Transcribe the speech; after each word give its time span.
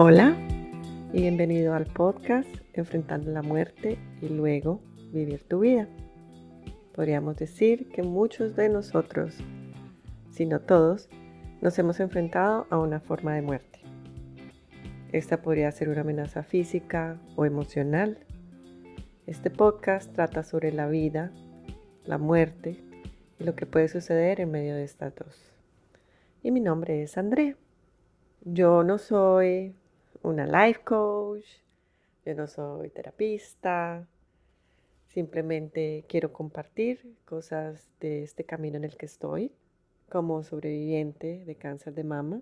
Hola 0.00 0.36
y 1.12 1.22
bienvenido 1.22 1.74
al 1.74 1.86
podcast 1.86 2.48
Enfrentando 2.72 3.32
la 3.32 3.42
muerte 3.42 3.98
y 4.22 4.28
luego 4.28 4.80
vivir 5.12 5.42
tu 5.42 5.58
vida. 5.58 5.88
Podríamos 6.94 7.36
decir 7.36 7.88
que 7.88 8.04
muchos 8.04 8.54
de 8.54 8.68
nosotros, 8.68 9.34
si 10.30 10.46
no 10.46 10.60
todos, 10.60 11.08
nos 11.60 11.76
hemos 11.80 11.98
enfrentado 11.98 12.68
a 12.70 12.78
una 12.78 13.00
forma 13.00 13.34
de 13.34 13.42
muerte. 13.42 13.80
Esta 15.10 15.42
podría 15.42 15.72
ser 15.72 15.88
una 15.88 16.02
amenaza 16.02 16.44
física 16.44 17.18
o 17.34 17.44
emocional. 17.44 18.18
Este 19.26 19.50
podcast 19.50 20.12
trata 20.12 20.44
sobre 20.44 20.70
la 20.70 20.86
vida, 20.86 21.32
la 22.04 22.18
muerte 22.18 22.76
y 23.40 23.42
lo 23.42 23.56
que 23.56 23.66
puede 23.66 23.88
suceder 23.88 24.40
en 24.40 24.52
medio 24.52 24.76
de 24.76 24.84
estas 24.84 25.12
dos. 25.16 25.52
Y 26.44 26.52
mi 26.52 26.60
nombre 26.60 27.02
es 27.02 27.18
Andrea. 27.18 27.56
Yo 28.44 28.84
no 28.84 28.98
soy 28.98 29.74
una 30.22 30.46
life 30.46 30.80
coach, 30.84 31.46
yo 32.24 32.34
no 32.34 32.46
soy 32.46 32.90
terapista, 32.90 34.06
simplemente 35.08 36.04
quiero 36.08 36.32
compartir 36.32 37.16
cosas 37.24 37.88
de 38.00 38.22
este 38.22 38.44
camino 38.44 38.76
en 38.76 38.84
el 38.84 38.96
que 38.96 39.06
estoy 39.06 39.52
como 40.08 40.42
sobreviviente 40.42 41.44
de 41.44 41.54
cáncer 41.54 41.94
de 41.94 42.04
mama 42.04 42.40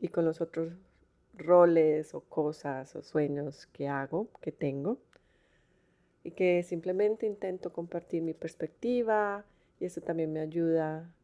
y 0.00 0.08
con 0.08 0.24
los 0.24 0.40
otros 0.40 0.72
roles 1.36 2.14
o 2.14 2.20
cosas 2.20 2.94
o 2.96 3.02
sueños 3.02 3.66
que 3.66 3.88
hago, 3.88 4.28
que 4.40 4.52
tengo, 4.52 4.98
y 6.24 6.30
que 6.30 6.62
simplemente 6.62 7.26
intento 7.26 7.70
compartir 7.72 8.22
mi 8.22 8.32
perspectiva 8.32 9.44
y 9.78 9.84
eso 9.84 10.00
también 10.00 10.32
me 10.32 10.40
ayuda 10.40 11.14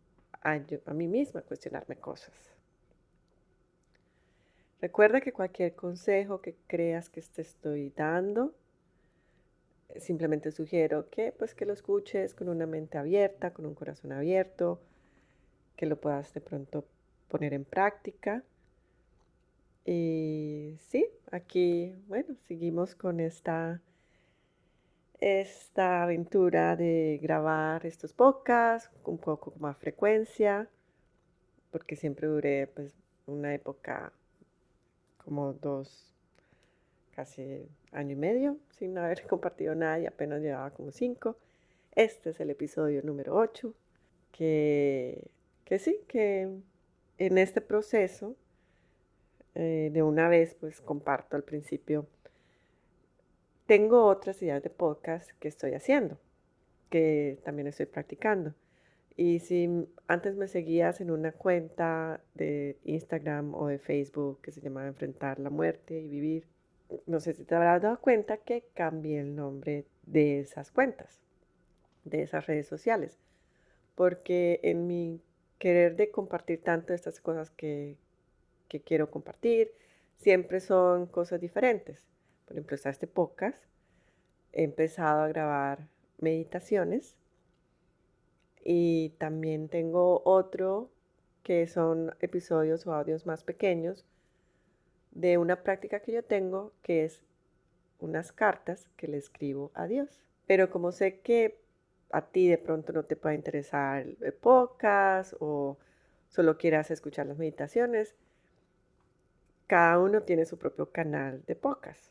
a, 0.42 0.60
a 0.84 0.94
mí 0.94 1.08
misma 1.08 1.40
a 1.40 1.42
cuestionarme 1.42 1.96
cosas. 1.96 2.34
Recuerda 4.80 5.20
que 5.20 5.32
cualquier 5.32 5.74
consejo 5.74 6.40
que 6.40 6.56
creas 6.66 7.10
que 7.10 7.20
te 7.20 7.42
estoy 7.42 7.92
dando, 7.94 8.54
simplemente 9.98 10.52
sugiero 10.52 11.10
que 11.10 11.32
pues 11.32 11.54
que 11.54 11.66
lo 11.66 11.74
escuches 11.74 12.34
con 12.34 12.48
una 12.48 12.66
mente 12.66 12.96
abierta, 12.96 13.52
con 13.52 13.66
un 13.66 13.74
corazón 13.74 14.12
abierto, 14.12 14.80
que 15.76 15.84
lo 15.84 16.00
puedas 16.00 16.32
de 16.32 16.40
pronto 16.40 16.86
poner 17.28 17.52
en 17.52 17.64
práctica. 17.64 18.42
Y 19.84 20.76
sí, 20.88 21.06
aquí, 21.30 21.94
bueno, 22.06 22.34
seguimos 22.46 22.94
con 22.94 23.20
esta, 23.20 23.82
esta 25.18 26.04
aventura 26.04 26.76
de 26.76 27.18
grabar 27.22 27.84
estos 27.84 28.14
podcasts 28.14 28.90
un 29.04 29.18
poco 29.18 29.52
más 29.58 29.76
frecuencia, 29.76 30.70
porque 31.70 31.96
siempre 31.96 32.28
duré 32.28 32.66
pues 32.66 32.94
una 33.26 33.54
época 33.54 34.12
como 35.30 35.52
dos, 35.52 36.12
casi 37.14 37.64
año 37.92 38.14
y 38.14 38.16
medio 38.16 38.56
sin 38.70 38.98
haber 38.98 39.24
compartido 39.28 39.76
nada 39.76 40.00
y 40.00 40.06
apenas 40.06 40.42
llevaba 40.42 40.72
como 40.72 40.90
cinco. 40.90 41.36
Este 41.94 42.30
es 42.30 42.40
el 42.40 42.50
episodio 42.50 43.00
número 43.04 43.36
8, 43.36 43.72
que, 44.32 45.30
que 45.64 45.78
sí, 45.78 46.00
que 46.08 46.48
en 47.18 47.38
este 47.38 47.60
proceso 47.60 48.34
eh, 49.54 49.90
de 49.92 50.02
una 50.02 50.28
vez 50.28 50.56
pues 50.58 50.80
comparto 50.80 51.36
al 51.36 51.44
principio. 51.44 52.08
Tengo 53.66 54.06
otras 54.06 54.42
ideas 54.42 54.64
de 54.64 54.70
podcast 54.70 55.30
que 55.38 55.46
estoy 55.46 55.74
haciendo, 55.74 56.18
que 56.88 57.38
también 57.44 57.68
estoy 57.68 57.86
practicando. 57.86 58.52
Y 59.20 59.40
si 59.40 59.68
antes 60.06 60.34
me 60.34 60.48
seguías 60.48 61.02
en 61.02 61.10
una 61.10 61.32
cuenta 61.32 62.22
de 62.32 62.78
Instagram 62.84 63.54
o 63.54 63.66
de 63.66 63.78
Facebook 63.78 64.40
que 64.40 64.50
se 64.50 64.62
llamaba 64.62 64.86
Enfrentar 64.86 65.38
la 65.38 65.50
muerte 65.50 66.00
y 66.00 66.08
vivir, 66.08 66.46
no 67.04 67.20
sé 67.20 67.34
si 67.34 67.44
te 67.44 67.54
habrás 67.54 67.82
dado 67.82 68.00
cuenta 68.00 68.38
que 68.38 68.64
cambié 68.72 69.20
el 69.20 69.36
nombre 69.36 69.84
de 70.06 70.40
esas 70.40 70.70
cuentas, 70.70 71.20
de 72.04 72.22
esas 72.22 72.46
redes 72.46 72.66
sociales, 72.66 73.18
porque 73.94 74.58
en 74.62 74.86
mi 74.86 75.20
querer 75.58 75.96
de 75.96 76.10
compartir 76.10 76.62
tanto 76.62 76.94
estas 76.94 77.20
cosas 77.20 77.50
que, 77.50 77.98
que 78.68 78.80
quiero 78.80 79.10
compartir, 79.10 79.70
siempre 80.16 80.60
son 80.60 81.04
cosas 81.04 81.42
diferentes. 81.42 82.06
Por 82.46 82.56
ejemplo, 82.56 82.74
está 82.74 82.88
este 82.88 83.06
he 84.54 84.62
empezado 84.62 85.20
a 85.20 85.28
grabar 85.28 85.88
meditaciones 86.16 87.19
y 88.64 89.10
también 89.18 89.68
tengo 89.68 90.22
otro 90.24 90.90
que 91.42 91.66
son 91.66 92.14
episodios 92.20 92.86
o 92.86 92.94
audios 92.94 93.26
más 93.26 93.42
pequeños 93.42 94.04
de 95.12 95.38
una 95.38 95.62
práctica 95.62 96.00
que 96.00 96.12
yo 96.12 96.22
tengo 96.22 96.72
que 96.82 97.04
es 97.04 97.22
unas 98.00 98.32
cartas 98.32 98.88
que 98.96 99.08
le 99.08 99.18
escribo 99.18 99.70
a 99.74 99.86
Dios. 99.86 100.20
Pero 100.46 100.70
como 100.70 100.92
sé 100.92 101.20
que 101.20 101.58
a 102.10 102.22
ti 102.22 102.48
de 102.48 102.58
pronto 102.58 102.92
no 102.92 103.04
te 103.04 103.16
puede 103.16 103.34
interesar 103.34 104.06
el 104.20 104.32
podcast 104.32 105.34
o 105.38 105.76
solo 106.28 106.58
quieras 106.58 106.90
escuchar 106.90 107.26
las 107.26 107.38
meditaciones, 107.38 108.14
cada 109.66 109.98
uno 109.98 110.22
tiene 110.22 110.46
su 110.46 110.58
propio 110.58 110.90
canal 110.90 111.42
de 111.46 111.54
podcast. 111.54 112.04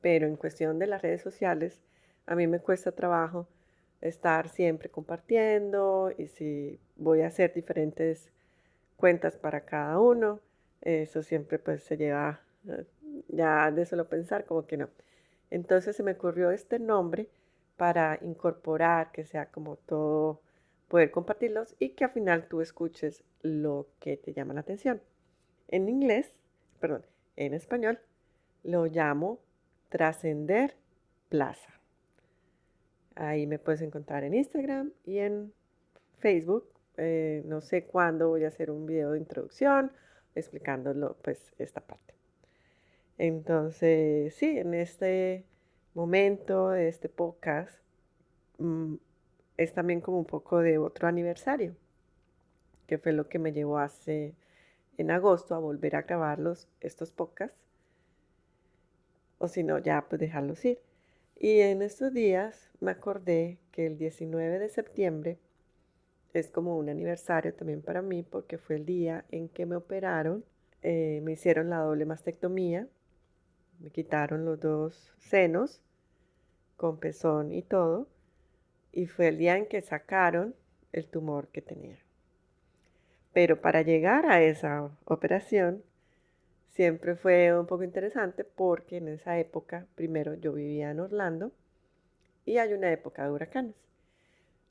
Pero 0.00 0.26
en 0.26 0.36
cuestión 0.36 0.78
de 0.78 0.86
las 0.86 1.02
redes 1.02 1.22
sociales, 1.22 1.80
a 2.26 2.34
mí 2.34 2.46
me 2.46 2.60
cuesta 2.60 2.92
trabajo 2.92 3.48
estar 4.02 4.48
siempre 4.48 4.90
compartiendo 4.90 6.12
y 6.18 6.26
si 6.26 6.78
voy 6.96 7.22
a 7.22 7.28
hacer 7.28 7.54
diferentes 7.54 8.30
cuentas 8.96 9.36
para 9.36 9.64
cada 9.64 9.98
uno, 9.98 10.40
eso 10.82 11.22
siempre 11.22 11.58
pues 11.58 11.82
se 11.84 11.96
lleva 11.96 12.40
eh, 12.68 12.84
ya 13.28 13.70
de 13.70 13.86
solo 13.86 14.08
pensar 14.08 14.44
como 14.44 14.66
que 14.66 14.76
no. 14.76 14.88
Entonces 15.50 15.96
se 15.96 16.02
me 16.02 16.12
ocurrió 16.12 16.50
este 16.50 16.78
nombre 16.78 17.28
para 17.76 18.18
incorporar 18.22 19.12
que 19.12 19.24
sea 19.24 19.46
como 19.46 19.76
todo, 19.76 20.40
poder 20.88 21.10
compartirlos 21.10 21.74
y 21.78 21.90
que 21.90 22.04
al 22.04 22.10
final 22.10 22.48
tú 22.48 22.60
escuches 22.60 23.24
lo 23.42 23.86
que 24.00 24.16
te 24.16 24.32
llama 24.32 24.54
la 24.54 24.60
atención. 24.60 25.00
En 25.68 25.88
inglés, 25.88 26.34
perdón, 26.80 27.06
en 27.36 27.54
español, 27.54 27.98
lo 28.62 28.86
llamo 28.86 29.40
trascender 29.88 30.76
plaza. 31.28 31.81
Ahí 33.14 33.46
me 33.46 33.58
puedes 33.58 33.82
encontrar 33.82 34.24
en 34.24 34.34
Instagram 34.34 34.92
y 35.04 35.18
en 35.18 35.52
Facebook. 36.18 36.68
Eh, 36.96 37.42
no 37.46 37.60
sé 37.60 37.84
cuándo 37.84 38.28
voy 38.28 38.44
a 38.44 38.48
hacer 38.48 38.70
un 38.70 38.86
video 38.86 39.12
de 39.12 39.18
introducción 39.18 39.92
explicándolo, 40.34 41.16
pues, 41.22 41.52
esta 41.58 41.80
parte. 41.80 42.14
Entonces, 43.18 44.34
sí, 44.34 44.58
en 44.58 44.74
este 44.74 45.44
momento 45.94 46.70
de 46.70 46.88
este 46.88 47.08
podcast 47.08 47.78
mm, 48.58 48.94
es 49.58 49.74
también 49.74 50.00
como 50.00 50.18
un 50.18 50.24
poco 50.24 50.60
de 50.60 50.78
otro 50.78 51.08
aniversario, 51.08 51.76
que 52.86 52.98
fue 52.98 53.12
lo 53.12 53.28
que 53.28 53.38
me 53.38 53.52
llevó 53.52 53.78
hace 53.78 54.34
en 54.96 55.10
agosto 55.10 55.54
a 55.54 55.58
volver 55.58 55.96
a 55.96 56.02
grabarlos 56.02 56.68
estos 56.80 57.12
podcasts. 57.12 57.56
O 59.38 59.48
si 59.48 59.62
no, 59.64 59.78
ya 59.78 60.06
pues 60.08 60.20
dejarlos 60.20 60.64
ir. 60.64 60.78
Y 61.36 61.60
en 61.60 61.82
estos 61.82 62.12
días 62.12 62.70
me 62.80 62.90
acordé 62.90 63.58
que 63.72 63.86
el 63.86 63.98
19 63.98 64.58
de 64.58 64.68
septiembre 64.68 65.38
es 66.32 66.48
como 66.48 66.76
un 66.76 66.88
aniversario 66.88 67.54
también 67.54 67.82
para 67.82 68.02
mí 68.02 68.22
porque 68.22 68.58
fue 68.58 68.76
el 68.76 68.86
día 68.86 69.24
en 69.30 69.48
que 69.48 69.66
me 69.66 69.76
operaron, 69.76 70.44
eh, 70.82 71.20
me 71.22 71.32
hicieron 71.32 71.70
la 71.70 71.78
doble 71.78 72.06
mastectomía, 72.06 72.88
me 73.80 73.90
quitaron 73.90 74.44
los 74.44 74.60
dos 74.60 75.12
senos 75.18 75.82
con 76.76 76.98
pezón 76.98 77.52
y 77.52 77.62
todo, 77.62 78.08
y 78.92 79.06
fue 79.06 79.28
el 79.28 79.38
día 79.38 79.56
en 79.56 79.66
que 79.66 79.82
sacaron 79.82 80.54
el 80.92 81.06
tumor 81.06 81.48
que 81.48 81.62
tenía. 81.62 81.98
Pero 83.32 83.60
para 83.60 83.82
llegar 83.82 84.26
a 84.26 84.42
esa 84.42 84.90
operación 85.04 85.82
siempre 86.72 87.16
fue 87.16 87.58
un 87.58 87.66
poco 87.66 87.84
interesante 87.84 88.44
porque 88.44 88.96
en 88.98 89.08
esa 89.08 89.38
época, 89.38 89.86
primero 89.94 90.34
yo 90.34 90.52
vivía 90.52 90.90
en 90.90 91.00
Orlando 91.00 91.52
y 92.44 92.58
hay 92.58 92.72
una 92.72 92.90
época 92.92 93.24
de 93.24 93.30
huracanes. 93.30 93.76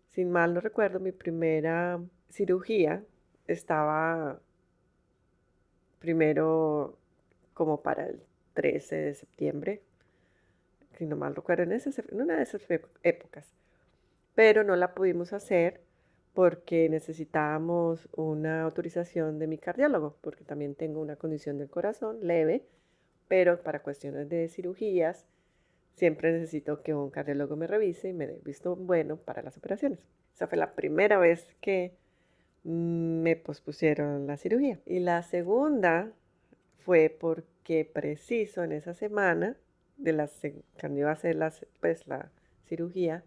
Sin 0.10 0.32
mal 0.32 0.54
no 0.54 0.62
recuerdo, 0.62 1.00
mi 1.00 1.12
primera 1.12 2.02
cirugía 2.30 3.04
estaba 3.48 4.40
primero 6.00 6.98
como 7.54 7.82
para 7.82 8.08
el 8.08 8.22
13 8.56 8.96
de 8.96 9.14
septiembre, 9.14 9.82
si 10.98 11.06
no 11.06 11.16
mal 11.16 11.36
recuerdo, 11.36 11.64
en, 11.64 11.72
en 11.72 12.22
una 12.22 12.38
de 12.38 12.44
esas 12.44 12.64
épocas. 13.04 13.54
Pero 14.36 14.64
no 14.64 14.76
la 14.76 14.94
pudimos 14.94 15.34
hacer 15.34 15.82
porque 16.34 16.88
necesitábamos 16.90 18.08
una 18.16 18.64
autorización 18.64 19.40
de 19.40 19.48
mi 19.48 19.58
cardiólogo, 19.58 20.18
porque 20.22 20.44
también 20.44 20.76
tengo 20.76 21.02
una 21.02 21.18
condición 21.18 21.58
del 21.58 21.70
corazón 21.70 22.20
leve, 22.22 22.66
pero 23.28 23.62
para 23.62 23.82
cuestiones 23.82 24.30
de 24.30 24.48
cirugías 24.48 25.26
siempre 25.96 26.32
necesito 26.32 26.82
que 26.82 26.94
un 26.94 27.10
cardiólogo 27.10 27.56
me 27.56 27.68
revise 27.68 28.10
y 28.10 28.14
me 28.14 28.28
dé 28.28 28.40
visto 28.44 28.76
bueno 28.76 29.18
para 29.18 29.42
las 29.42 29.58
operaciones. 29.58 30.00
Esa 30.34 30.48
fue 30.48 30.58
la 30.58 30.74
primera 30.74 31.18
vez 31.18 31.48
que 31.60 31.94
me 32.64 33.36
pospusieron 33.36 34.28
la 34.28 34.38
cirugía. 34.38 34.80
Y 34.86 35.00
la 35.00 35.24
segunda 35.24 36.12
fue 36.80 37.10
porque 37.10 37.90
preciso 37.92 38.64
en 38.64 38.72
esa 38.72 38.94
semana 38.94 39.58
de 39.98 40.14
la, 40.14 40.30
cuando 40.80 41.00
iba 41.00 41.10
a 41.10 41.14
hacer 41.14 41.36
la, 41.36 41.54
pues, 41.80 42.08
la 42.08 42.32
cirugía, 42.66 43.24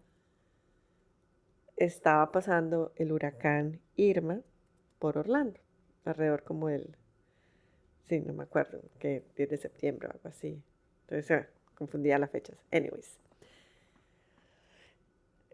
estaba 1.77 2.31
pasando 2.31 2.91
el 2.95 3.11
huracán 3.11 3.79
Irma 3.95 4.41
por 4.99 5.17
Orlando, 5.17 5.59
alrededor 6.05 6.43
como 6.43 6.69
el, 6.69 6.95
sí, 8.07 8.21
no 8.21 8.33
me 8.33 8.43
acuerdo, 8.43 8.81
que 8.99 9.23
10 9.35 9.49
de 9.49 9.57
septiembre 9.57 10.07
o 10.07 10.11
algo 10.11 10.29
así. 10.29 10.61
Entonces, 11.01 11.31
ah, 11.31 11.47
confundía 11.75 12.17
las 12.17 12.31
fechas. 12.31 12.57
Anyways. 12.71 13.19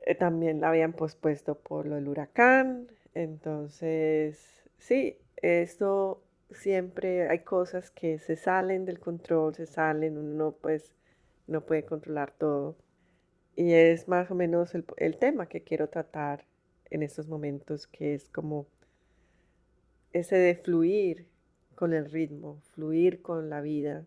Eh, 0.05 0.15
también 0.15 0.61
la 0.61 0.69
habían 0.69 0.93
pospuesto 0.93 1.55
por 1.55 1.85
lo 1.85 1.95
del 1.95 2.07
huracán. 2.07 2.87
Entonces, 3.13 4.63
sí, 4.77 5.17
esto 5.37 6.23
siempre 6.51 7.29
hay 7.29 7.39
cosas 7.39 7.91
que 7.91 8.19
se 8.19 8.35
salen 8.35 8.85
del 8.85 8.99
control, 8.99 9.55
se 9.55 9.65
salen, 9.65 10.17
uno 10.17 10.53
pues 10.53 10.93
no 11.47 11.61
puede 11.61 11.85
controlar 11.85 12.31
todo. 12.31 12.75
Y 13.55 13.73
es 13.73 14.07
más 14.07 14.31
o 14.31 14.35
menos 14.35 14.73
el, 14.75 14.85
el 14.97 15.17
tema 15.17 15.47
que 15.47 15.63
quiero 15.63 15.89
tratar 15.89 16.45
en 16.89 17.03
estos 17.03 17.27
momentos, 17.27 17.87
que 17.87 18.13
es 18.13 18.29
como 18.29 18.67
ese 20.13 20.35
de 20.35 20.55
fluir 20.55 21.27
con 21.75 21.93
el 21.93 22.09
ritmo, 22.11 22.61
fluir 22.73 23.21
con 23.21 23.49
la 23.49 23.61
vida, 23.61 24.05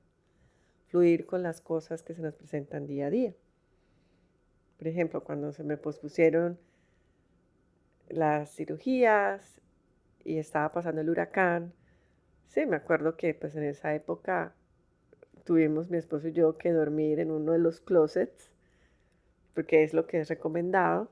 fluir 0.87 1.26
con 1.26 1.43
las 1.43 1.61
cosas 1.61 2.02
que 2.02 2.14
se 2.14 2.23
nos 2.23 2.35
presentan 2.35 2.87
día 2.87 3.06
a 3.06 3.11
día. 3.11 3.35
Por 4.79 4.88
ejemplo, 4.88 5.25
cuando 5.25 5.52
se 5.52 5.64
me 5.64 5.76
pospusieron 5.76 6.58
las 8.08 8.55
cirugías 8.55 9.61
y 10.25 10.38
estaba 10.38 10.73
pasando 10.73 11.00
el 11.00 11.11
huracán, 11.11 11.73
sí, 12.49 12.67
me 12.67 12.76
acuerdo 12.76 13.17
que 13.17 13.35
pues 13.35 13.56
en 13.56 13.64
esa 13.64 13.94
época 13.94 14.55
tuvimos 15.44 15.91
mi 15.91 15.99
esposo 15.99 16.29
y 16.29 16.32
yo 16.32 16.56
que 16.58 16.73
dormir 16.73 17.19
en 17.19 17.31
uno 17.31 17.52
de 17.52 17.58
los 17.58 17.81
closets, 17.81 18.50
porque 19.55 19.85
es 19.85 19.95
lo 19.95 20.06
que 20.06 20.21
es 20.21 20.29
recomendado, 20.29 21.11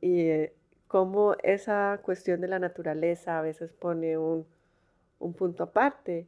y 0.00 0.20
eh, 0.28 0.52
como 0.88 1.34
esa 1.42 2.00
cuestión 2.02 2.40
de 2.40 2.48
la 2.48 2.58
naturaleza 2.58 3.38
a 3.38 3.42
veces 3.42 3.72
pone 3.72 4.18
un, 4.18 4.46
un 5.18 5.34
punto 5.34 5.64
aparte 5.64 6.26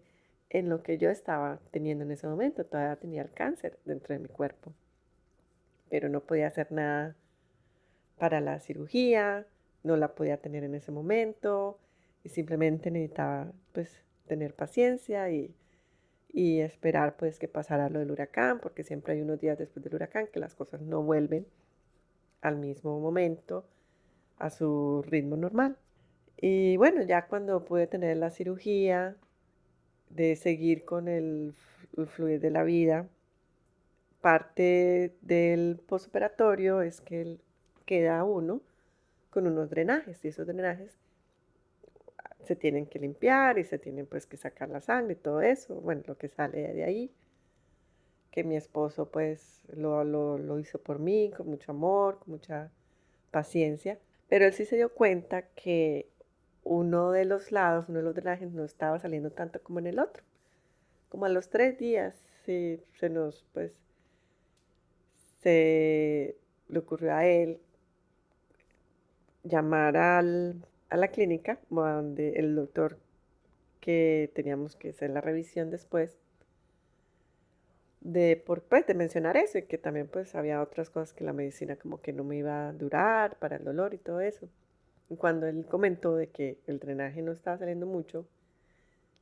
en 0.51 0.69
lo 0.69 0.83
que 0.83 0.99
yo 0.99 1.11
estaba 1.11 1.61
teniendo 1.71 2.05
en 2.05 2.13
ese 2.13 2.27
momento. 2.27 2.65
Todavía 2.65 2.97
tenía 2.97 3.23
el 3.23 3.31
cáncer 3.33 3.79
dentro 3.85 4.15
de 4.15 4.21
mi 4.21 4.29
cuerpo, 4.29 4.73
pero 5.91 6.09
no 6.09 6.21
podía 6.21 6.49
hacer 6.49 6.73
nada 6.73 7.15
para 8.19 8.41
la 8.41 8.59
cirugía, 8.61 9.47
no 9.83 9.97
la 9.97 10.15
podía 10.15 10.39
tener 10.39 10.65
en 10.65 10.75
ese 10.75 10.91
momento 10.91 11.79
y 12.25 12.31
simplemente 12.31 12.91
necesitaba 12.91 13.53
pues 13.73 14.03
tener 14.27 14.55
paciencia 14.55 15.31
y, 15.31 15.55
y 16.33 16.61
esperar 16.61 17.17
pues 17.17 17.39
que 17.39 17.49
pasara 17.49 17.89
lo 17.89 17.99
del 18.01 18.11
huracán, 18.11 18.61
porque 18.61 18.85
siempre 18.85 19.15
hay 19.15 19.23
unos 19.23 19.41
días 19.41 19.59
después 19.59 19.83
del 19.85 19.95
huracán 19.95 20.29
que 20.33 20.41
las 20.41 20.55
cosas 20.55 20.81
no 20.81 21.03
vuelven 21.03 21.47
al 22.41 22.57
mismo 22.57 23.01
momento 23.01 23.65
a 24.39 24.51
su 24.51 25.03
ritmo 25.07 25.37
normal. 25.37 25.77
Y 26.37 26.77
bueno, 26.77 27.03
ya 27.03 27.27
cuando 27.27 27.65
pude 27.65 27.87
tener 27.87 28.17
la 28.17 28.31
cirugía, 28.31 29.17
de 30.11 30.37
seguir 30.37 30.85
con 30.85 31.09
el, 31.09 31.55
fluir 32.07 32.41
de 32.41 32.51
la 32.51 32.63
vida, 32.63 33.09
parte 34.21 35.15
del 35.21 35.81
postoperatorio 35.87 36.83
es 36.83 37.01
que 37.01 37.39
queda 37.87 38.25
uno 38.25 38.61
con 39.31 39.47
unos 39.47 39.71
drenajes 39.71 40.25
y 40.25 40.29
esos 40.29 40.47
drenajes 40.47 40.99
se 42.49 42.57
tienen 42.57 42.87
que 42.87 42.99
limpiar 42.99 43.59
y 43.59 43.65
se 43.65 43.79
tienen 43.79 44.07
pues 44.07 44.27
que 44.27 44.39
sacar 44.39 44.71
la 44.71 44.81
sangre 44.81 45.13
y 45.13 45.17
todo 45.17 45.43
eso, 45.43 45.75
bueno, 45.77 46.03
lo 46.07 46.17
que 46.17 46.29
sale 46.29 46.73
de 46.73 46.83
ahí, 46.83 47.13
que 48.31 48.43
mi 48.43 48.57
esposo 48.57 49.11
pues 49.11 49.61
lo, 49.69 50.03
lo, 50.05 50.39
lo 50.39 50.59
hizo 50.59 50.81
por 50.81 50.99
mí 50.99 51.31
con 51.37 51.47
mucho 51.47 51.73
amor, 51.73 52.19
con 52.19 52.33
mucha 52.33 52.71
paciencia, 53.31 53.99
pero 54.29 54.47
él 54.47 54.55
sí 54.55 54.65
se 54.65 54.77
dio 54.77 54.95
cuenta 54.95 55.43
que 55.43 56.09
uno 56.65 57.11
de 57.13 57.27
los 57.27 57.53
lados, 57.53 57.87
uno 57.89 57.99
de 57.99 58.05
los 58.05 58.15
drenajes 58.15 58.51
no 58.51 58.65
estaba 58.65 58.99
saliendo 58.99 59.31
tanto 59.31 59.63
como 59.63 59.79
en 59.79 59.87
el 59.87 59.99
otro. 59.99 60.23
Como 61.11 61.27
a 61.27 61.29
los 61.29 61.49
tres 61.51 61.79
días 61.79 62.15
se 62.45 63.11
nos, 63.11 63.45
pues, 63.53 63.73
se 65.43 66.37
le 66.69 66.79
ocurrió 66.79 67.15
a 67.15 67.27
él 67.27 67.61
llamar 69.45 69.97
al, 69.97 70.67
a 70.91 70.97
la 70.97 71.09
clínica, 71.09 71.59
donde 71.71 72.35
el 72.35 72.55
doctor 72.55 72.99
que 73.81 74.31
teníamos 74.35 74.77
que 74.77 74.91
hacer 74.91 75.11
la 75.11 75.21
revisión 75.21 75.71
después, 75.71 76.19
de, 78.01 78.37
por, 78.37 78.63
pues, 78.63 78.87
de 78.87 78.95
mencionar 78.95 79.37
eso 79.37 79.59
que 79.69 79.79
también 79.79 80.07
pues 80.07 80.35
había 80.35 80.63
otras 80.63 80.91
cosas 80.91 81.13
que 81.13 81.25
la 81.25 81.33
medicina 81.33 81.77
como 81.77 82.01
que 82.01 82.13
no 82.13 82.25
me 82.25 82.37
iba 82.37 82.69
a 82.69 82.73
durar 82.73 83.39
para 83.39 83.57
el 83.57 83.65
dolor 83.65 83.95
y 83.95 83.99
todo 83.99 84.21
eso. 84.21 84.49
Cuando 85.17 85.47
él 85.47 85.67
comentó 85.67 86.15
de 86.17 86.29
que 86.29 86.59
el 86.67 86.79
drenaje 86.79 87.23
no 87.23 87.33
estaba 87.33 87.59
saliendo 87.59 87.87
mucho, 87.87 88.27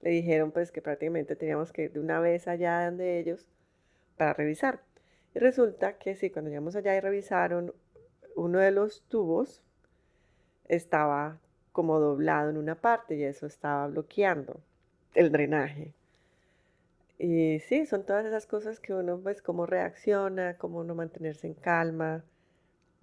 le 0.02 0.10
dijeron 0.10 0.52
pues 0.52 0.72
que 0.72 0.82
prácticamente 0.82 1.36
teníamos 1.36 1.72
que 1.72 1.84
ir 1.84 1.92
de 1.92 2.00
una 2.00 2.20
vez 2.20 2.48
allá 2.48 2.90
de 2.90 3.18
ellos 3.18 3.46
para 4.16 4.34
revisar. 4.34 4.82
Y 5.34 5.38
resulta 5.38 5.98
que 5.98 6.14
sí, 6.16 6.30
cuando 6.30 6.50
llegamos 6.50 6.76
allá 6.76 6.96
y 6.96 7.00
revisaron, 7.00 7.72
uno 8.34 8.58
de 8.58 8.70
los 8.70 9.02
tubos 9.08 9.62
estaba 10.68 11.40
como 11.76 12.00
doblado 12.00 12.48
en 12.48 12.56
una 12.56 12.74
parte 12.74 13.16
y 13.16 13.24
eso 13.24 13.44
estaba 13.44 13.86
bloqueando 13.86 14.62
el 15.14 15.30
drenaje. 15.30 15.92
Y 17.18 17.58
sí, 17.60 17.84
son 17.84 18.06
todas 18.06 18.24
esas 18.24 18.46
cosas 18.46 18.80
que 18.80 18.94
uno 18.94 19.20
pues 19.22 19.42
cómo 19.42 19.66
reacciona, 19.66 20.56
cómo 20.56 20.84
no 20.84 20.94
mantenerse 20.94 21.48
en 21.48 21.52
calma. 21.52 22.24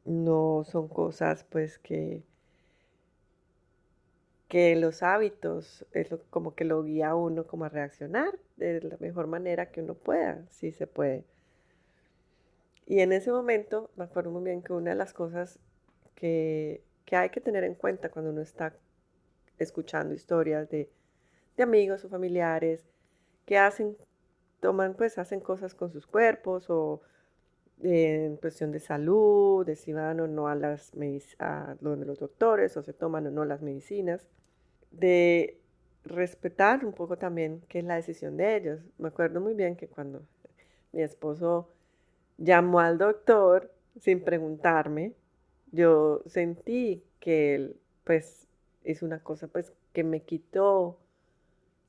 No 0.05 0.63
son 0.65 0.87
cosas 0.87 1.43
pues 1.43 1.77
que 1.77 2.23
que 4.47 4.75
los 4.75 5.03
hábitos 5.03 5.85
es 5.91 6.09
como 6.31 6.55
que 6.55 6.65
lo 6.65 6.81
guía 6.83 7.13
uno 7.13 7.45
como 7.45 7.65
a 7.65 7.69
reaccionar 7.69 8.39
de 8.57 8.81
la 8.81 8.97
mejor 8.99 9.27
manera 9.27 9.69
que 9.69 9.81
uno 9.83 9.93
pueda, 9.93 10.47
si 10.49 10.71
se 10.71 10.87
puede. 10.87 11.25
Y 12.87 13.01
en 13.01 13.13
ese 13.13 13.31
momento 13.31 13.91
me 13.97 14.05
acuerdo 14.05 14.31
muy 14.31 14.43
bien 14.43 14.63
que 14.63 14.73
una 14.73 14.91
de 14.91 14.95
las 14.95 15.13
cosas 15.13 15.59
que, 16.15 16.81
que 17.05 17.15
hay 17.15 17.29
que 17.29 17.41
tener 17.41 17.63
en 17.63 17.75
cuenta 17.75 18.09
cuando 18.09 18.31
uno 18.31 18.41
está 18.41 18.75
escuchando 19.59 20.13
historias 20.13 20.69
de, 20.69 20.89
de 21.57 21.63
amigos 21.63 22.03
o 22.05 22.09
familiares 22.09 22.85
que 23.45 23.57
hacen, 23.57 23.97
toman, 24.59 24.95
pues 24.95 25.17
hacen 25.17 25.39
cosas 25.39 25.73
con 25.75 25.91
sus 25.91 26.07
cuerpos 26.07 26.69
o 26.69 27.01
en 27.81 28.37
cuestión 28.37 28.71
de 28.71 28.79
salud, 28.79 29.65
de 29.65 29.75
si 29.75 29.91
van 29.93 30.19
o 30.19 30.27
no 30.27 30.47
a 30.47 30.55
las 30.55 30.91
a 31.39 31.75
donde 31.81 32.05
los 32.05 32.19
doctores 32.19 32.77
o 32.77 32.83
se 32.83 32.93
toman 32.93 33.27
o 33.27 33.31
no 33.31 33.45
las 33.45 33.61
medicinas 33.61 34.25
de 34.91 35.59
respetar 36.05 36.85
un 36.85 36.93
poco 36.93 37.17
también 37.17 37.61
qué 37.67 37.79
es 37.79 37.85
la 37.85 37.95
decisión 37.95 38.37
de 38.37 38.55
ellos. 38.55 38.79
Me 38.97 39.09
acuerdo 39.09 39.41
muy 39.41 39.53
bien 39.53 39.75
que 39.75 39.87
cuando 39.87 40.21
mi 40.91 41.01
esposo 41.01 41.69
llamó 42.37 42.79
al 42.79 42.97
doctor 42.97 43.71
sin 43.99 44.23
preguntarme, 44.23 45.13
yo 45.73 46.23
sentí 46.25 47.03
que 47.19 47.55
él 47.55 47.77
pues 48.05 48.47
hizo 48.85 49.05
una 49.05 49.19
cosa 49.21 49.47
pues 49.47 49.73
que 49.91 50.05
me 50.05 50.21
quitó 50.21 50.97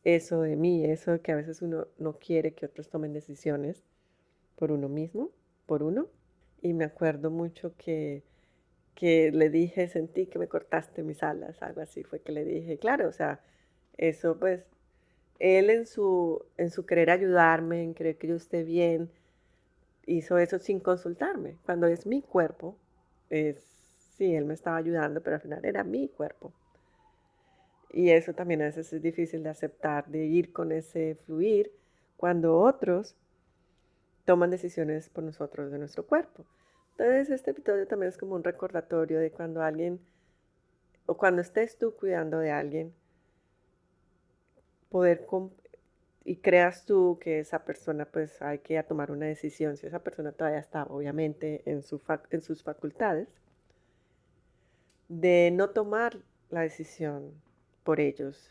eso 0.02 0.42
de 0.42 0.56
mí, 0.56 0.84
eso 0.84 1.12
de 1.12 1.20
que 1.20 1.30
a 1.30 1.36
veces 1.36 1.62
uno 1.62 1.86
no 1.98 2.18
quiere 2.18 2.54
que 2.54 2.66
otros 2.66 2.90
tomen 2.90 3.12
decisiones 3.12 3.84
por 4.56 4.72
uno 4.72 4.88
mismo, 4.88 5.30
por 5.66 5.82
uno. 5.84 6.08
Y 6.62 6.72
me 6.74 6.84
acuerdo 6.84 7.30
mucho 7.30 7.74
que 7.76 8.24
que 8.94 9.32
le 9.32 9.50
dije, 9.50 9.88
sentí 9.88 10.26
que 10.26 10.38
me 10.38 10.48
cortaste 10.48 11.02
mis 11.02 11.22
alas, 11.22 11.62
algo 11.62 11.80
así 11.80 12.04
fue 12.04 12.20
que 12.20 12.32
le 12.32 12.44
dije, 12.44 12.78
claro, 12.78 13.08
o 13.08 13.12
sea, 13.12 13.40
eso 13.96 14.38
pues, 14.38 14.64
él 15.38 15.70
en 15.70 15.86
su, 15.86 16.44
en 16.56 16.70
su 16.70 16.86
querer 16.86 17.10
ayudarme, 17.10 17.82
en 17.82 17.94
querer 17.94 18.18
que 18.18 18.28
yo 18.28 18.36
esté 18.36 18.62
bien, 18.64 19.10
hizo 20.06 20.38
eso 20.38 20.58
sin 20.58 20.80
consultarme, 20.80 21.58
cuando 21.64 21.86
es 21.86 22.06
mi 22.06 22.22
cuerpo, 22.22 22.76
es, 23.30 23.73
sí, 24.16 24.34
él 24.34 24.44
me 24.44 24.54
estaba 24.54 24.76
ayudando, 24.76 25.22
pero 25.22 25.36
al 25.36 25.42
final 25.42 25.64
era 25.64 25.84
mi 25.84 26.08
cuerpo. 26.08 26.52
Y 27.92 28.10
eso 28.10 28.32
también 28.32 28.62
a 28.62 28.66
veces 28.66 28.92
es 28.92 29.02
difícil 29.02 29.42
de 29.42 29.50
aceptar, 29.50 30.06
de 30.08 30.24
ir 30.24 30.52
con 30.52 30.72
ese 30.72 31.16
fluir, 31.26 31.72
cuando 32.16 32.58
otros 32.58 33.16
toman 34.24 34.50
decisiones 34.50 35.08
por 35.10 35.22
nosotros 35.22 35.70
de 35.70 35.78
nuestro 35.78 36.06
cuerpo. 36.06 36.44
Entonces 36.92 37.30
este 37.30 37.50
episodio 37.50 37.86
también 37.86 38.08
es 38.08 38.18
como 38.18 38.34
un 38.34 38.44
recordatorio 38.44 39.18
de 39.18 39.30
cuando 39.30 39.62
alguien, 39.62 40.00
o 41.06 41.16
cuando 41.16 41.42
estés 41.42 41.76
tú 41.76 41.94
cuidando 41.94 42.38
de 42.38 42.50
alguien, 42.50 42.94
poder 44.90 45.26
y 46.24 46.36
creas 46.36 46.86
tú 46.86 47.18
que 47.20 47.40
esa 47.40 47.64
persona 47.64 48.06
pues 48.06 48.40
hay 48.40 48.58
que 48.60 48.82
tomar 48.84 49.10
una 49.10 49.26
decisión, 49.26 49.76
si 49.76 49.86
esa 49.86 49.98
persona 49.98 50.32
todavía 50.32 50.60
está 50.60 50.84
obviamente 50.84 51.62
en, 51.66 51.82
su 51.82 52.00
en 52.30 52.40
sus 52.40 52.62
facultades, 52.62 53.28
de 55.20 55.50
no 55.52 55.70
tomar 55.70 56.18
la 56.50 56.62
decisión 56.62 57.32
por 57.84 58.00
ellos, 58.00 58.50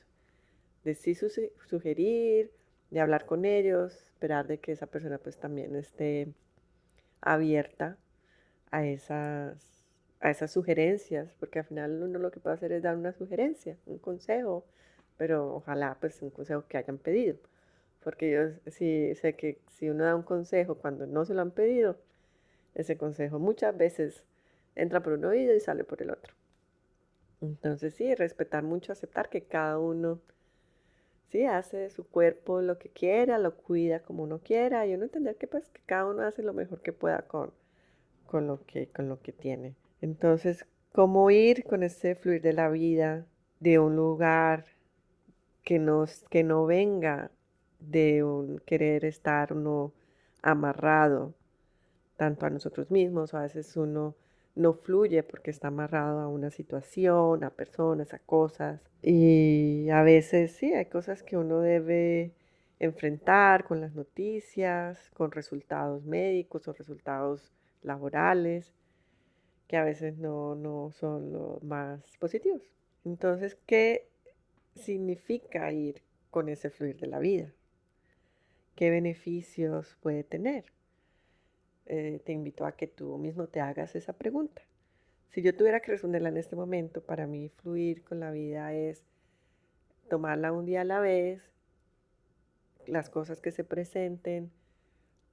de 0.86 0.96
sí 0.96 1.14
sugerir, 1.16 2.52
de 2.90 3.00
hablar 3.02 3.26
con 3.26 3.44
ellos, 3.44 3.94
esperar 3.96 4.48
de 4.48 4.60
que 4.60 4.72
esa 4.72 4.88
persona 4.88 5.18
pues 5.18 5.38
también 5.38 5.76
esté 5.76 6.28
abierta 7.22 7.98
a 8.72 8.86
esas, 8.86 9.86
a 10.22 10.30
esas 10.30 10.52
sugerencias, 10.52 11.34
porque 11.40 11.60
al 11.60 11.66
final 11.66 12.02
uno 12.02 12.20
lo 12.20 12.32
que 12.32 12.40
puede 12.40 12.56
hacer 12.56 12.72
es 12.72 12.84
dar 12.84 12.96
una 12.96 13.12
sugerencia, 13.12 13.78
un 13.86 13.98
consejo, 13.98 14.66
pero 15.18 15.56
ojalá 15.56 15.98
pues 16.00 16.22
un 16.22 16.30
consejo 16.30 16.66
que 16.68 16.78
hayan 16.78 16.98
pedido, 16.98 17.38
porque 18.04 18.32
yo 18.32 18.72
sí 18.72 19.14
sé 19.16 19.36
que 19.36 19.60
si 19.70 19.90
uno 19.90 20.06
da 20.06 20.16
un 20.16 20.24
consejo 20.24 20.76
cuando 20.76 21.08
no 21.08 21.26
se 21.26 21.34
lo 21.34 21.42
han 21.42 21.52
pedido, 21.52 21.98
ese 22.74 22.98
consejo 22.98 23.38
muchas 23.40 23.76
veces 23.78 24.24
entra 24.76 25.04
por 25.04 25.14
un 25.14 25.26
oído 25.26 25.54
y 25.54 25.60
sale 25.60 25.84
por 25.84 26.02
el 26.02 26.12
otro. 26.12 26.34
Entonces 27.44 27.94
sí, 27.96 28.16
respetar 28.16 28.64
mucho, 28.64 28.94
aceptar 28.94 29.30
que 29.30 29.44
cada 29.44 29.78
uno 29.78 30.20
sí 31.30 31.44
hace 31.46 31.76
de 31.76 31.90
su 31.90 32.08
cuerpo 32.08 32.62
lo 32.62 32.78
que 32.78 32.88
quiera, 32.90 33.38
lo 33.38 33.56
cuida 33.56 34.00
como 34.00 34.24
uno 34.24 34.40
quiera 34.40 34.86
y 34.86 34.94
uno 34.94 35.04
entender 35.04 35.36
que 35.36 35.48
pues 35.48 35.70
que 35.70 35.82
cada 35.86 36.06
uno 36.06 36.22
hace 36.22 36.42
lo 36.42 36.54
mejor 36.54 36.82
que 36.82 36.94
pueda 36.94 37.24
con, 37.24 37.52
con, 38.28 38.48
lo, 38.48 38.66
que, 38.66 38.88
con 38.88 39.10
lo 39.10 39.22
que 39.22 39.34
tiene. 39.34 39.76
Entonces, 40.02 40.66
cómo 40.94 41.30
ir 41.32 41.66
con 41.66 41.84
ese 41.84 42.16
fluir 42.16 42.42
de 42.42 42.54
la 42.54 42.70
vida 42.70 43.26
de 43.60 43.78
un 43.78 43.98
lugar 43.98 44.64
que, 45.66 45.80
nos, 45.80 46.24
que 46.30 46.44
no 46.44 46.66
venga 46.66 47.30
de 47.82 48.24
un 48.24 48.60
querer 48.60 49.04
estar 49.04 49.52
uno 49.52 49.92
amarrado 50.42 51.34
tanto 52.16 52.46
a 52.46 52.50
nosotros 52.50 52.90
mismos 52.90 53.34
o 53.34 53.38
a 53.38 53.42
veces 53.42 53.76
uno 53.76 54.16
no 54.56 54.74
fluye 54.74 55.24
porque 55.24 55.52
está 55.52 55.70
amarrado 55.70 56.20
a 56.20 56.28
una 56.28 56.50
situación, 56.50 57.44
a 57.44 57.50
personas, 57.50 58.14
a 58.14 58.20
cosas. 58.20 58.82
Y 59.02 59.90
a 59.90 60.04
veces 60.04 60.54
sí, 60.54 60.74
hay 60.74 60.86
cosas 60.86 61.24
que 61.24 61.38
uno 61.38 61.60
debe 61.60 62.34
enfrentar 62.80 63.66
con 63.66 63.82
las 63.82 63.94
noticias, 63.96 65.10
con 65.12 65.32
resultados 65.32 66.04
médicos 66.06 66.68
o 66.68 66.74
resultados 66.74 67.52
laborales, 67.82 68.74
que 69.68 69.78
a 69.78 69.84
veces 69.84 70.18
no, 70.18 70.56
no 70.56 70.92
son 70.92 71.32
los 71.32 71.64
más 71.64 72.02
positivos. 72.18 72.62
Entonces, 73.06 73.58
¿qué 73.66 74.08
significa 74.76 75.72
ir 75.72 76.02
con 76.30 76.50
ese 76.50 76.70
fluir 76.70 77.00
de 77.00 77.08
la 77.08 77.20
vida? 77.20 77.52
¿Qué 78.76 78.90
beneficios 78.90 79.98
puede 80.02 80.24
tener? 80.24 80.66
Eh, 81.86 82.22
te 82.26 82.32
invito 82.32 82.66
a 82.66 82.74
que 82.74 82.88
tú 82.88 83.18
mismo 83.18 83.48
te 83.48 83.60
hagas 83.60 83.96
esa 83.96 84.14
pregunta. 84.14 84.62
Si 85.30 85.42
yo 85.42 85.56
tuviera 85.56 85.80
que 85.80 85.92
responderla 85.92 86.30
en 86.30 86.38
este 86.38 86.56
momento, 86.56 87.02
para 87.02 87.28
mí 87.28 87.50
fluir 87.50 88.04
con 88.04 88.20
la 88.20 88.32
vida 88.32 88.74
es 88.74 89.04
tomarla 90.10 90.52
un 90.52 90.66
día 90.66 90.82
a 90.82 90.86
la 90.86 91.00
vez, 91.00 91.42
las 92.86 93.10
cosas 93.10 93.42
que 93.42 93.52
se 93.52 93.64
presenten, 93.64 94.52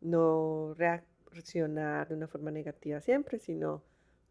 no 0.01 0.75
reaccionar 0.75 2.09
de 2.09 2.15
una 2.15 2.29
forma 2.29 2.51
negativa 2.51 3.01
siempre, 3.01 3.39
sino, 3.39 3.83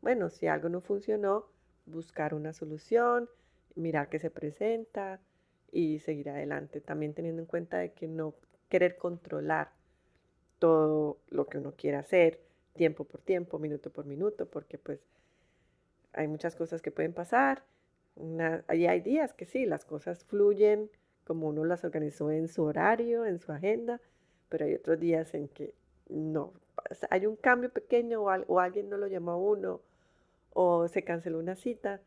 bueno, 0.01 0.29
si 0.29 0.47
algo 0.47 0.69
no 0.69 0.81
funcionó, 0.81 1.45
buscar 1.85 2.33
una 2.33 2.53
solución, 2.53 3.29
mirar 3.75 4.09
qué 4.09 4.19
se 4.19 4.31
presenta 4.31 5.19
y 5.71 5.99
seguir 5.99 6.29
adelante, 6.29 6.81
también 6.81 7.13
teniendo 7.13 7.41
en 7.41 7.47
cuenta 7.47 7.77
de 7.77 7.93
que 7.93 8.07
no 8.07 8.33
querer 8.69 8.97
controlar 8.97 9.71
todo 10.60 11.18
lo 11.30 11.48
que 11.48 11.58
uno 11.58 11.74
quiere 11.75 11.98
hacer, 11.98 12.39
tiempo 12.75 13.06
por 13.06 13.22
tiempo, 13.22 13.60
minuto 13.60 13.89
por 13.89 14.06
minuto, 14.06 14.46
porque 14.46 14.78
pues 14.78 15.00
hay 16.13 16.28
muchas 16.28 16.56
cosas 16.56 16.82
que 16.82 16.92
pueden 16.92 17.13
pasar. 17.13 17.63
y 18.16 18.86
hay 18.86 19.01
días 19.01 19.34
que 19.34 19.46
sí, 19.46 19.66
las 19.66 19.86
cosas 19.86 20.24
fluyen 20.25 20.89
como 21.24 21.48
uno 21.48 21.63
las 21.66 21.84
organizó 21.84 22.32
en 22.32 22.48
su 22.48 22.63
horario, 22.63 23.25
en 23.25 23.39
su 23.39 23.51
agenda, 23.51 24.01
pero 24.50 24.66
hay 24.66 24.75
otros 24.75 25.00
días 25.00 25.34
en 25.34 25.48
que 25.48 25.74
no. 26.10 26.54
Hay 27.10 27.25
un 27.25 27.36
cambio 27.36 27.70
pequeño 27.70 28.24
o, 28.24 28.60
alguien 28.60 28.89
no 28.89 28.98
lo 28.98 29.08
llamó 29.08 29.32
a 29.32 29.38
uno 29.38 29.82
o 30.54 30.88
se 30.88 31.04
canceló 31.04 31.39
una 31.39 31.56
cita 31.56 32.01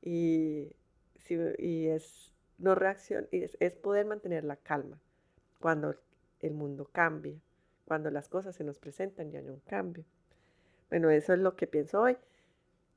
y, 0.00 0.72
y 1.58 1.86
es 1.88 2.32
no 2.58 2.74
reacción, 2.74 3.28
es, 3.32 3.56
es 3.60 3.74
poder 3.74 4.06
mantener 4.06 4.44
la 4.44 4.56
calma 4.56 4.98
cuando 5.60 5.94
el 6.40 6.54
mundo 6.54 6.88
cambia 6.92 7.34
cuando 7.84 8.10
las 8.10 8.28
cosas 8.28 8.54
se 8.54 8.64
nos 8.64 8.78
presentan 8.78 9.30
y 9.32 9.36
hay 9.36 9.48
un 9.48 9.60
cambio. 9.60 10.04
Bueno, 10.90 11.10
eso 11.10 11.32
es 11.32 11.38
lo 11.38 11.56
que 11.56 11.66
pienso 11.66 12.00
hoy. 12.02 12.16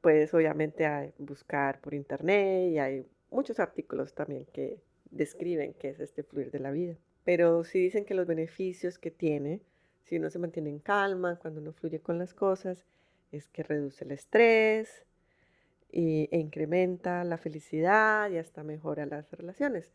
Puedes 0.01 0.33
obviamente 0.33 1.13
buscar 1.17 1.79
por 1.81 1.93
internet 1.93 2.71
y 2.71 2.79
hay 2.79 3.07
muchos 3.31 3.59
artículos 3.59 4.13
también 4.13 4.45
que 4.53 4.79
describen 5.11 5.73
qué 5.73 5.89
es 5.89 5.99
este 5.99 6.23
fluir 6.23 6.51
de 6.51 6.59
la 6.59 6.71
vida. 6.71 6.95
Pero 7.23 7.63
si 7.63 7.79
dicen 7.79 8.05
que 8.05 8.13
los 8.13 8.27
beneficios 8.27 8.99
que 8.99 9.11
tiene, 9.11 9.61
si 10.03 10.17
uno 10.17 10.29
se 10.29 10.39
mantiene 10.39 10.69
en 10.69 10.79
calma, 10.79 11.37
cuando 11.37 11.61
uno 11.61 11.73
fluye 11.73 11.99
con 11.99 12.19
las 12.19 12.33
cosas, 12.33 12.85
es 13.31 13.47
que 13.49 13.63
reduce 13.63 14.05
el 14.05 14.11
estrés 14.11 15.05
y, 15.91 16.29
e 16.31 16.37
incrementa 16.37 17.23
la 17.23 17.37
felicidad 17.37 18.29
y 18.29 18.37
hasta 18.37 18.63
mejora 18.63 19.05
las 19.05 19.31
relaciones 19.31 19.91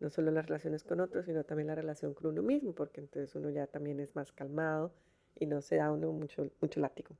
no 0.00 0.10
solo 0.10 0.30
las 0.30 0.46
relaciones 0.46 0.82
con 0.82 1.00
otros, 1.00 1.26
sino 1.26 1.44
también 1.44 1.68
la 1.68 1.74
relación 1.74 2.14
con 2.14 2.26
uno 2.28 2.42
mismo, 2.42 2.72
porque 2.72 3.00
entonces 3.00 3.34
uno 3.34 3.50
ya 3.50 3.66
también 3.66 4.00
es 4.00 4.16
más 4.16 4.32
calmado 4.32 4.92
y 5.38 5.46
no 5.46 5.60
se 5.60 5.76
da 5.76 5.92
uno 5.92 6.10
mucho, 6.12 6.50
mucho 6.60 6.80
látigo. 6.80 7.14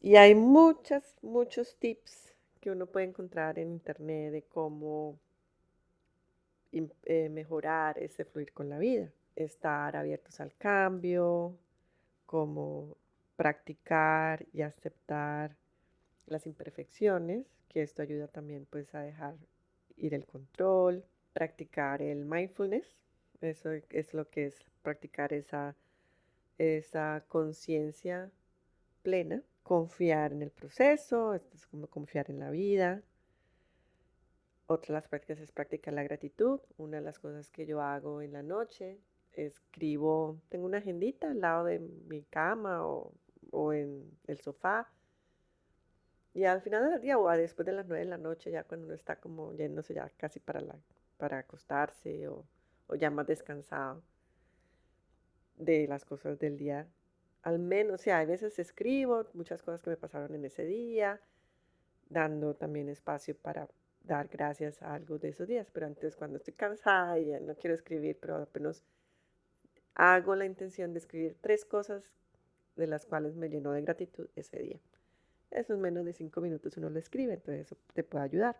Y 0.00 0.16
hay 0.16 0.34
muchas, 0.34 1.14
muchos 1.22 1.76
tips 1.76 2.34
que 2.60 2.70
uno 2.70 2.86
puede 2.86 3.06
encontrar 3.06 3.58
en 3.58 3.70
internet 3.70 4.32
de 4.32 4.42
cómo 4.42 5.18
eh, 6.72 7.28
mejorar 7.28 7.98
ese 7.98 8.24
fluir 8.24 8.52
con 8.52 8.70
la 8.70 8.78
vida, 8.78 9.12
estar 9.36 9.94
abiertos 9.94 10.40
al 10.40 10.54
cambio, 10.56 11.54
cómo 12.24 12.96
practicar 13.36 14.46
y 14.52 14.62
aceptar 14.62 15.54
las 16.26 16.46
imperfecciones, 16.46 17.46
que 17.68 17.82
esto 17.82 18.00
ayuda 18.00 18.26
también 18.28 18.66
pues 18.70 18.94
a 18.94 19.00
dejar 19.00 19.34
ir 19.96 20.14
el 20.14 20.24
control, 20.24 21.04
practicar 21.32 22.02
el 22.02 22.24
mindfulness. 22.24 22.96
Eso 23.40 23.70
es 23.90 24.14
lo 24.14 24.28
que 24.30 24.46
es 24.46 24.64
practicar 24.82 25.32
esa, 25.32 25.76
esa 26.58 27.24
conciencia 27.28 28.30
plena. 29.02 29.42
Confiar 29.62 30.32
en 30.32 30.42
el 30.42 30.50
proceso, 30.50 31.34
es 31.34 31.66
como 31.70 31.86
confiar 31.86 32.30
en 32.30 32.40
la 32.40 32.50
vida. 32.50 33.02
Otra 34.66 34.94
de 34.94 35.00
las 35.00 35.08
prácticas 35.08 35.38
es 35.40 35.52
practicar 35.52 35.94
la 35.94 36.02
gratitud. 36.02 36.60
Una 36.78 36.98
de 36.98 37.02
las 37.04 37.18
cosas 37.18 37.50
que 37.50 37.66
yo 37.66 37.80
hago 37.80 38.22
en 38.22 38.32
la 38.32 38.42
noche, 38.42 38.98
escribo, 39.32 40.40
tengo 40.48 40.66
una 40.66 40.78
agendita 40.78 41.30
al 41.30 41.40
lado 41.40 41.64
de 41.64 41.78
mi 41.78 42.22
cama 42.22 42.86
o, 42.86 43.12
o 43.50 43.72
en 43.72 44.18
el 44.26 44.40
sofá. 44.40 44.90
Y 46.34 46.44
al 46.44 46.62
final 46.62 46.90
del 46.90 47.00
día 47.00 47.18
o 47.18 47.28
después 47.30 47.66
de 47.66 47.72
las 47.72 47.86
nueve 47.86 48.04
de 48.04 48.10
la 48.10 48.18
noche, 48.18 48.50
ya 48.50 48.64
cuando 48.64 48.86
uno 48.86 48.94
está 48.94 49.16
como 49.16 49.52
yéndose 49.54 49.94
ya 49.94 50.08
casi 50.16 50.40
para 50.40 50.60
la 50.60 50.76
para 51.22 51.38
acostarse 51.38 52.26
o, 52.26 52.44
ya 52.98 53.08
más 53.08 53.28
descansado 53.28 54.02
de 55.56 55.86
las 55.86 56.04
cosas 56.04 56.36
del 56.40 56.56
día. 56.56 56.88
Al 57.42 57.60
menos, 57.60 58.00
o 58.00 58.02
sea, 58.02 58.18
a 58.18 58.24
veces 58.24 58.58
escribo 58.58 59.24
muchas 59.32 59.62
cosas 59.62 59.80
que 59.82 59.90
me 59.90 59.96
pasaron 59.96 60.34
en 60.34 60.44
ese 60.44 60.64
día, 60.64 61.20
dando 62.08 62.54
también 62.54 62.88
espacio 62.88 63.36
para 63.36 63.68
dar 64.02 64.26
gracias 64.26 64.82
a 64.82 64.94
algo 64.94 65.16
de 65.20 65.28
esos 65.28 65.46
días. 65.46 65.70
Pero 65.72 65.86
antes, 65.86 66.16
cuando 66.16 66.38
estoy 66.38 66.54
cansada 66.54 67.16
y 67.20 67.26
ya 67.26 67.38
no 67.38 67.54
quiero 67.54 67.76
escribir, 67.76 68.18
pero 68.20 68.38
apenas 68.38 68.82
hago 69.94 70.34
la 70.34 70.44
intención 70.44 70.92
de 70.92 70.98
escribir 70.98 71.36
tres 71.40 71.64
cosas 71.64 72.02
de 72.74 72.88
las 72.88 73.06
cuales 73.06 73.36
me 73.36 73.48
llenó 73.48 73.70
de 73.70 73.82
gratitud 73.82 74.26
ese 74.34 74.58
día. 74.58 74.80
Eso 75.52 75.74
es 75.74 75.78
menos 75.78 76.04
de 76.04 76.14
cinco 76.14 76.40
minutos 76.40 76.76
uno 76.78 76.90
lo 76.90 76.98
escribe, 76.98 77.34
entonces 77.34 77.66
eso 77.66 77.76
te 77.94 78.02
puede 78.02 78.24
ayudar. 78.24 78.58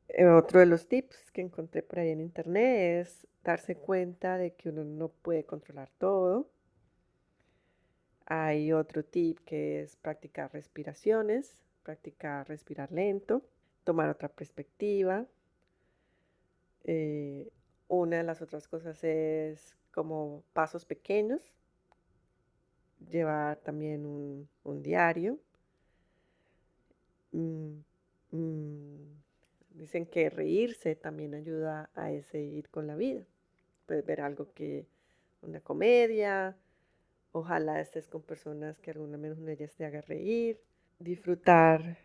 otro 0.19 0.59
de 0.59 0.65
los 0.65 0.87
tips 0.87 1.31
que 1.31 1.41
encontré 1.41 1.83
por 1.83 1.99
ahí 1.99 2.09
en 2.09 2.21
internet 2.21 3.01
es 3.01 3.27
darse 3.43 3.75
cuenta 3.75 4.37
de 4.37 4.53
que 4.53 4.69
uno 4.69 4.83
no 4.83 5.09
puede 5.09 5.45
controlar 5.45 5.89
todo. 5.97 6.49
Hay 8.25 8.71
otro 8.71 9.03
tip 9.03 9.39
que 9.45 9.81
es 9.81 9.95
practicar 9.95 10.53
respiraciones, 10.53 11.61
practicar 11.83 12.47
respirar 12.47 12.91
lento, 12.91 13.43
tomar 13.83 14.09
otra 14.09 14.29
perspectiva. 14.29 15.25
Eh, 16.83 17.49
una 17.87 18.17
de 18.17 18.23
las 18.23 18.41
otras 18.41 18.67
cosas 18.67 19.03
es 19.03 19.75
como 19.91 20.43
pasos 20.53 20.85
pequeños, 20.85 21.41
llevar 23.09 23.57
también 23.57 24.05
un, 24.05 24.81
diario. 24.81 25.39
Mm, 27.31 27.79
mm, 28.31 29.20
Dicen 29.73 30.05
que 30.05 30.29
reírse 30.29 30.95
también 30.95 31.33
ayuda 31.33 31.89
a 31.95 32.11
ese 32.11 32.41
ir 32.41 32.69
con 32.69 32.87
la 32.87 32.95
vida. 32.95 33.23
Puedes 33.85 34.05
ver 34.05 34.21
algo 34.21 34.53
que, 34.53 34.85
una 35.41 35.61
comedia, 35.61 36.57
ojalá 37.31 37.79
estés 37.79 38.07
con 38.07 38.21
personas 38.21 38.79
que 38.79 38.91
alguna 38.91 39.17
menos 39.17 39.37
una 39.37 39.47
de 39.47 39.53
ellas 39.53 39.73
te 39.75 39.85
haga 39.85 40.01
reír, 40.01 40.59
disfrutar 40.99 41.97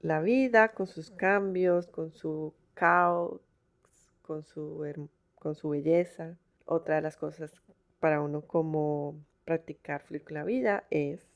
la 0.00 0.20
vida 0.20 0.72
con 0.72 0.86
sus 0.86 1.10
cambios, 1.10 1.86
con 1.86 2.12
su 2.12 2.54
caos, 2.74 3.40
con 4.22 4.44
su, 4.44 5.08
con 5.34 5.54
su 5.54 5.70
belleza. 5.70 6.38
Otra 6.64 6.96
de 6.96 7.02
las 7.02 7.16
cosas 7.16 7.52
para 8.00 8.20
uno 8.20 8.42
como 8.42 9.16
practicar 9.44 10.02
fluir 10.02 10.24
con 10.24 10.34
la 10.34 10.44
vida 10.44 10.84
es 10.90 11.26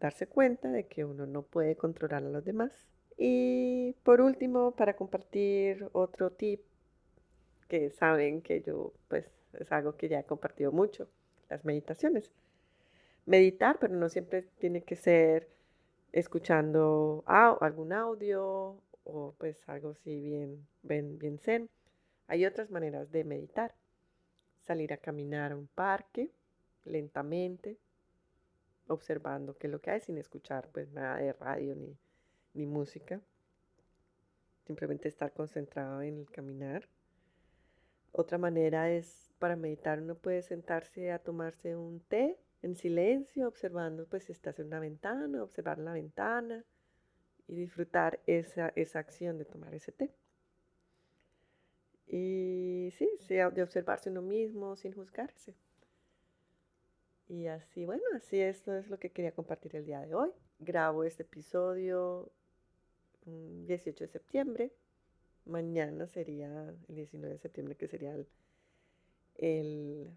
darse 0.00 0.26
cuenta 0.26 0.70
de 0.70 0.86
que 0.86 1.04
uno 1.04 1.26
no 1.26 1.42
puede 1.42 1.76
controlar 1.76 2.24
a 2.24 2.28
los 2.28 2.44
demás. 2.44 2.86
Y 3.18 3.94
por 4.04 4.20
último, 4.20 4.70
para 4.70 4.94
compartir 4.94 5.88
otro 5.92 6.30
tip 6.30 6.62
que 7.66 7.90
saben 7.90 8.40
que 8.40 8.62
yo 8.62 8.92
pues 9.08 9.28
es 9.54 9.72
algo 9.72 9.96
que 9.96 10.08
ya 10.08 10.20
he 10.20 10.24
compartido 10.24 10.70
mucho, 10.70 11.08
las 11.50 11.64
meditaciones. 11.64 12.30
Meditar, 13.26 13.78
pero 13.80 13.94
no 13.94 14.08
siempre 14.08 14.42
tiene 14.58 14.82
que 14.82 14.94
ser 14.94 15.48
escuchando 16.12 17.24
algún 17.26 17.92
audio 17.92 18.80
o 19.04 19.34
pues 19.36 19.68
algo 19.68 19.90
así 19.90 20.20
bien, 20.20 20.66
bien, 20.82 21.18
bien 21.18 21.38
zen. 21.38 21.68
Hay 22.28 22.46
otras 22.46 22.70
maneras 22.70 23.10
de 23.10 23.24
meditar. 23.24 23.74
Salir 24.64 24.92
a 24.92 24.98
caminar 24.98 25.52
a 25.52 25.56
un 25.56 25.66
parque 25.66 26.30
lentamente, 26.84 27.78
observando 28.86 29.56
qué 29.56 29.66
es 29.66 29.72
lo 29.72 29.80
que 29.80 29.90
hay 29.90 30.00
sin 30.00 30.18
escuchar 30.18 30.68
pues 30.72 30.90
nada 30.92 31.16
de 31.16 31.32
radio 31.32 31.74
ni, 31.74 31.96
ni 32.54 32.66
música. 32.66 33.20
Simplemente 34.66 35.08
estar 35.08 35.32
concentrado 35.32 36.02
en 36.02 36.18
el 36.18 36.30
caminar. 36.30 36.88
Otra 38.12 38.38
manera 38.38 38.90
es 38.90 39.32
para 39.38 39.56
meditar 39.56 40.00
uno 40.00 40.16
puede 40.16 40.42
sentarse 40.42 41.12
a 41.12 41.18
tomarse 41.18 41.76
un 41.76 42.00
té 42.00 42.38
en 42.62 42.74
silencio, 42.74 43.46
observando 43.46 44.06
pues 44.06 44.24
si 44.24 44.32
estás 44.32 44.58
en 44.58 44.66
una 44.66 44.80
ventana, 44.80 45.42
observar 45.42 45.78
la 45.78 45.92
ventana 45.92 46.64
y 47.46 47.54
disfrutar 47.54 48.20
esa, 48.26 48.72
esa 48.74 48.98
acción 48.98 49.38
de 49.38 49.44
tomar 49.44 49.74
ese 49.74 49.92
té. 49.92 50.12
Y 52.08 52.90
sí, 52.96 53.08
de 53.28 53.62
observarse 53.62 54.10
uno 54.10 54.22
mismo 54.22 54.76
sin 54.76 54.92
juzgarse. 54.92 55.54
Y 57.28 57.46
así, 57.46 57.84
bueno, 57.84 58.02
así 58.16 58.40
esto 58.40 58.74
es 58.74 58.88
lo 58.88 58.98
que 58.98 59.10
quería 59.10 59.32
compartir 59.32 59.76
el 59.76 59.84
día 59.84 60.00
de 60.00 60.14
hoy. 60.14 60.30
Grabo 60.58 61.04
este 61.04 61.22
episodio 61.22 62.32
18 63.66 63.96
mm, 63.96 64.06
de 64.06 64.08
septiembre. 64.08 64.72
Mañana 65.46 66.06
sería 66.06 66.74
el 66.88 66.94
19 66.94 67.34
de 67.34 67.40
septiembre, 67.40 67.76
que 67.76 67.88
sería 67.88 68.14
el 69.36 70.10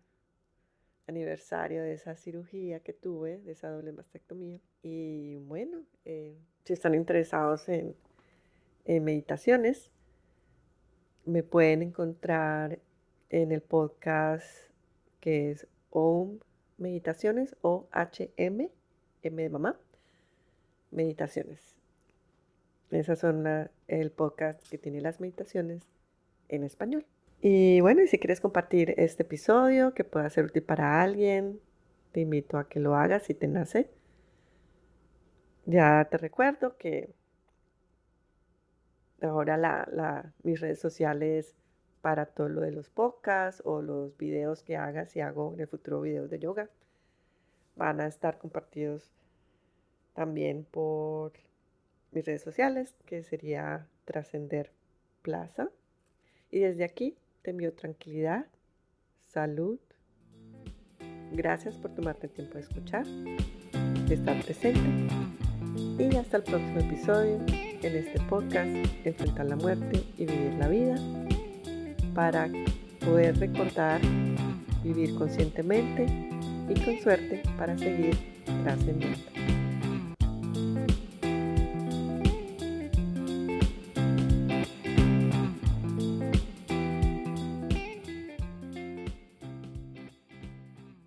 aniversario 1.07 1.83
de 1.83 1.93
esa 1.93 2.15
cirugía 2.15 2.79
que 2.79 2.93
tuve, 2.93 3.39
de 3.39 3.51
esa 3.51 3.69
doble 3.69 3.91
mastectomía. 3.91 4.59
Y 4.81 5.37
bueno, 5.37 5.83
eh, 6.05 6.35
si 6.63 6.73
están 6.73 6.95
interesados 6.95 7.67
en, 7.69 7.95
meditaciones, 8.85 9.91
me 11.25 11.43
pueden 11.43 11.81
encontrar 11.81 12.79
en 13.29 13.51
el 13.51 13.61
podcast 13.61 14.45
que 15.19 15.51
es 15.51 15.67
OM 15.91 16.39
Meditaciones 16.77 17.55
o 17.61 17.87
HM, 17.93 18.69
M 19.21 19.43
de 19.43 19.49
mamá, 19.49 19.79
Meditaciones. 20.89 21.80
Esas 22.91 23.19
son 23.19 23.45
el 23.87 24.11
podcast 24.11 24.61
que 24.69 24.77
tiene 24.77 25.01
las 25.01 25.19
meditaciones 25.21 25.87
en 26.49 26.63
español. 26.63 27.05
Y 27.41 27.81
bueno, 27.81 28.03
y 28.03 28.07
si 28.07 28.19
quieres 28.19 28.41
compartir 28.41 28.93
este 28.97 29.23
episodio 29.23 29.93
que 29.93 30.03
pueda 30.03 30.29
ser 30.29 30.45
útil 30.45 30.61
para 30.63 31.01
alguien, 31.01 31.59
te 32.11 32.19
invito 32.19 32.57
a 32.57 32.67
que 32.67 32.79
lo 32.79 32.95
hagas 32.95 33.23
si 33.23 33.33
te 33.33 33.47
nace. 33.47 33.89
Ya 35.65 36.05
te 36.11 36.17
recuerdo 36.17 36.75
que 36.77 37.13
ahora 39.21 40.33
mis 40.43 40.59
redes 40.59 40.79
sociales 40.79 41.55
para 42.01 42.25
todo 42.25 42.49
lo 42.49 42.61
de 42.61 42.71
los 42.71 42.89
podcasts 42.89 43.61
o 43.65 43.81
los 43.81 44.17
videos 44.17 44.63
que 44.63 44.75
haga, 44.75 45.05
si 45.05 45.21
hago 45.21 45.53
en 45.53 45.61
el 45.61 45.67
futuro 45.67 46.01
videos 46.01 46.29
de 46.29 46.39
yoga, 46.39 46.69
van 47.75 48.01
a 48.01 48.07
estar 48.07 48.37
compartidos 48.37 49.13
también 50.13 50.65
por 50.65 51.31
mis 52.11 52.25
redes 52.25 52.41
sociales, 52.41 52.95
que 53.05 53.23
sería 53.23 53.87
Trascender 54.05 54.71
Plaza. 55.21 55.69
Y 56.49 56.59
desde 56.59 56.83
aquí 56.83 57.15
te 57.41 57.51
envío 57.51 57.73
tranquilidad, 57.73 58.45
salud. 59.29 59.79
Gracias 61.31 61.75
por 61.75 61.95
tomarte 61.95 62.27
el 62.27 62.33
tiempo 62.33 62.55
de 62.55 62.61
escuchar, 62.61 63.05
de 63.05 64.13
estar 64.13 64.43
presente. 64.43 65.07
Y 65.97 66.15
hasta 66.17 66.37
el 66.37 66.43
próximo 66.43 66.79
episodio 66.79 67.37
en 67.47 67.95
este 67.95 68.19
podcast, 68.29 68.69
Enfrentar 69.05 69.45
la 69.45 69.55
muerte 69.55 70.03
y 70.17 70.25
vivir 70.25 70.53
la 70.53 70.67
vida, 70.67 70.95
para 72.13 72.49
poder 72.99 73.37
recordar, 73.39 74.01
vivir 74.83 75.15
conscientemente 75.15 76.05
y 76.69 76.83
con 76.83 76.99
suerte 76.99 77.41
para 77.57 77.77
seguir 77.77 78.17
trascendiendo. 78.63 79.30